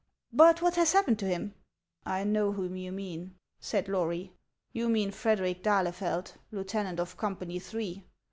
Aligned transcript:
But 0.33 0.63
what 0.63 0.73
has 0.77 0.93
happened 0.93 1.19
to 1.19 1.27
him?" 1.27 1.53
'•1 2.07 2.25
know 2.25 2.53
whom 2.53 2.75
you 2.75 2.91
mean," 2.91 3.35
said 3.59 3.87
Lory; 3.87 4.33
"you 4.73 4.89
mean 4.89 5.11
Frederic 5.11 5.61
d'Ahlefeld, 5.61 6.33
lieutenant 6.51 6.99
of 6.99 7.17
Company 7.17 7.59
Three. 7.59 8.03